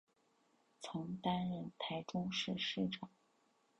[0.79, 3.07] 曾担任台中市市长。